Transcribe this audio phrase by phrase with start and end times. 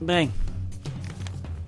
[0.00, 0.32] Bem,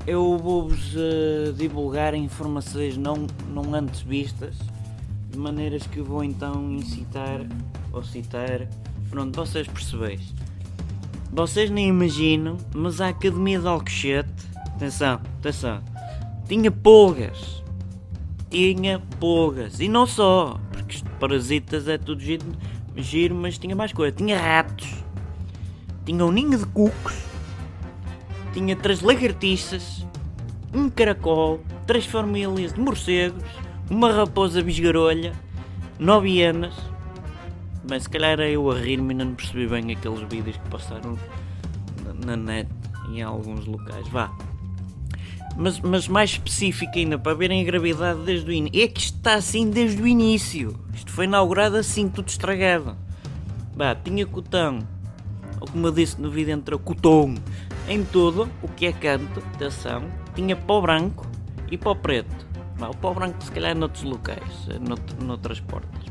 [0.07, 4.57] eu vou-vos uh, divulgar informações não, não antes vistas,
[5.31, 7.41] de maneiras que vou então incitar
[7.93, 8.67] ou citar.
[9.11, 10.35] Pronto, vocês percebeis.
[11.33, 14.31] Vocês nem imaginam, mas a Academia de Alcochete,
[14.67, 15.83] atenção, atenção,
[16.49, 17.63] tinha pulgas.
[18.51, 19.81] Tinha pulgas.
[19.81, 22.45] E não só porque parasitas é tudo giro,
[22.97, 24.15] giro mas tinha mais coisa.
[24.15, 24.89] Tinha ratos.
[26.05, 27.35] Tinha um ninho de cucos
[28.55, 30.07] tinha três lagartixas,
[30.73, 33.43] um caracol, três famílias de morcegos,
[33.91, 35.33] uma raposa bisgarolha,
[35.99, 36.75] nove hienas.
[37.83, 41.19] Bem, se calhar era eu a rir-me e não percebi bem aqueles vídeos que passaram
[42.25, 42.71] na net
[43.09, 44.07] em alguns locais.
[44.09, 44.33] Vá.
[45.57, 48.83] Mas, mas mais específico ainda, para verem a gravidade desde o início.
[48.83, 50.79] É que isto está assim desde o início.
[50.93, 52.97] Isto foi inaugurado assim, tudo estragado.
[53.75, 54.81] Vá, tinha cotão.
[55.61, 57.35] Ou como eu disse no vídeo, entrou cotão
[57.89, 61.27] em tudo o que é canto, atenção, tinha pó branco
[61.71, 62.47] e pó preto.
[62.79, 66.03] Não, o pó branco se calhar noutros locais, nout noutras portas.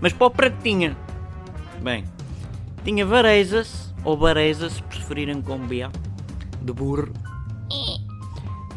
[0.00, 0.96] Mas pó preto tinha.
[1.82, 2.04] Bem,
[2.84, 5.88] tinha varejas, ou varejas, se preferirem com B,
[6.60, 7.12] de burro.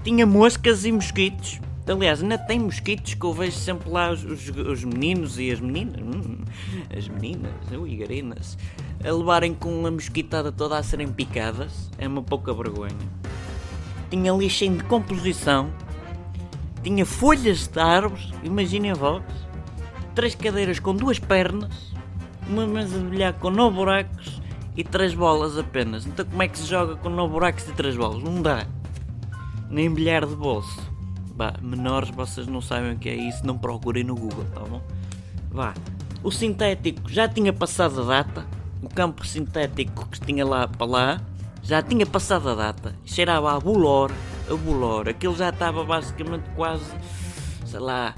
[0.04, 1.62] Tinha moscas e mosquitos.
[1.88, 5.62] Aliás, ainda tem mosquitos que eu vejo sempre lá os, os, os meninos e as
[5.62, 6.38] meninas, hum,
[6.96, 8.58] as meninas, ui, garinas,
[9.02, 11.90] a levarem com a mosquitada toda a serem picadas.
[11.98, 12.96] É uma pouca vergonha.
[14.10, 15.72] Tinha lixo em decomposição.
[16.84, 19.24] Tinha folhas de árvores, imaginem vós.
[20.14, 21.94] Três cadeiras com duas pernas.
[22.50, 24.42] Uma mesa de bilhar com nove buracos
[24.76, 26.06] e três bolas apenas.
[26.06, 28.22] Então como é que se joga com nove buracos e três bolas?
[28.22, 28.68] Não dá.
[29.74, 30.80] Nem bilhar de bolso.
[31.36, 34.80] Bah, menores, vocês não sabem o que é isso, não procurem no Google, tá bom?
[35.50, 35.74] Vá.
[36.22, 38.46] O sintético já tinha passado a data.
[38.84, 41.22] O campo sintético que tinha lá para lá
[41.64, 42.96] já tinha passado a data.
[43.04, 44.12] Cheirava a bolor,
[44.48, 45.10] a bolor.
[45.10, 46.86] Aquilo já estava basicamente quase,
[47.66, 48.14] sei lá,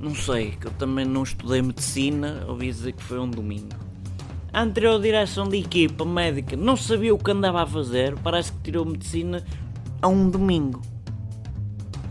[0.00, 3.76] não sei, que eu também não estudei medicina, ouvi dizer que foi um domingo.
[4.50, 8.60] A anterior direção de equipa médica não sabia o que andava a fazer, parece que
[8.60, 9.44] tirou medicina
[10.02, 10.82] a um domingo.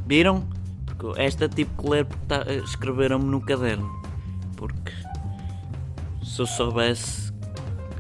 [0.07, 0.47] Viram?
[0.85, 4.01] Porque esta tive que ler porque tá, escreveram-me no caderno.
[4.55, 4.91] Porque
[6.23, 7.31] se eu soubesse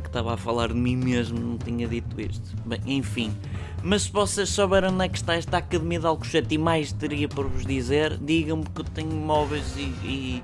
[0.01, 2.55] que estava a falar de mim mesmo, não tinha dito isto.
[2.65, 3.35] Bem, enfim.
[3.83, 7.27] Mas se vocês souberem onde é que está esta Academia de Alcochete e mais teria
[7.27, 10.43] para vos dizer, digam-me que eu tenho móveis e, e,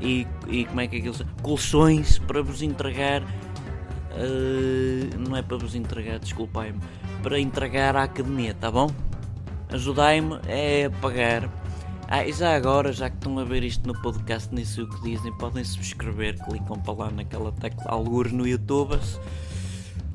[0.00, 3.22] e, e como é que é aquilo colchões para vos entregar.
[4.12, 6.78] Uh, não é para vos entregar, desculpai-me,
[7.22, 8.88] para entregar à academia, tá bom?
[9.72, 11.50] ajudai-me é a pagar.
[12.08, 14.88] Ah, e já agora, já que estão a ver isto no podcast, nem sei o
[14.88, 18.96] que dizem, podem subscrever, clicam para lá naquela tecla algures no YouTube.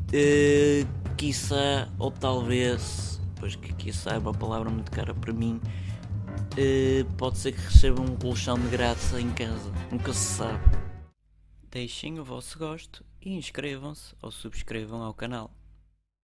[0.10, 0.88] Uh,
[1.18, 7.40] quiçá, ou talvez, pois que quiçá é uma palavra muito cara para mim, uh, pode
[7.40, 10.64] ser que recebam um colchão de graça em casa, nunca se sabe.
[11.72, 15.52] Deixem o vosso gosto e inscrevam-se ou subscrevam ao canal.